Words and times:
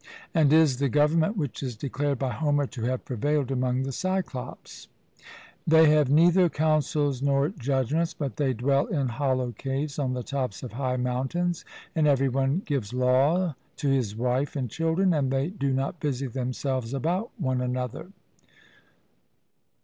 and 0.33 0.51
is 0.51 0.77
the 0.77 0.89
government 0.89 1.37
which 1.37 1.61
is 1.61 1.75
declared 1.75 2.17
by 2.17 2.31
Homer 2.31 2.65
to 2.65 2.81
have 2.85 3.05
prevailed 3.05 3.51
among 3.51 3.83
the 3.83 3.91
Cyclopes: 3.91 4.87
'They 5.67 5.91
have 5.91 6.09
neither 6.09 6.49
councils 6.49 7.21
nor 7.21 7.49
judgments, 7.49 8.15
but 8.15 8.35
they 8.37 8.51
dwell 8.51 8.87
in 8.87 9.09
hollow 9.09 9.51
caves 9.51 9.99
on 9.99 10.15
the 10.15 10.23
tops 10.23 10.63
of 10.63 10.73
high 10.73 10.97
mountains, 10.97 11.63
and 11.95 12.07
every 12.07 12.29
one 12.29 12.63
gives 12.65 12.93
law 12.93 13.53
to 13.77 13.89
his 13.89 14.15
wife 14.15 14.55
and 14.55 14.71
children, 14.71 15.13
and 15.13 15.29
they 15.29 15.49
do 15.49 15.71
not 15.71 15.99
busy 15.99 16.25
themselves 16.25 16.95
about 16.95 17.29
one 17.37 17.61
another.' 17.61 18.09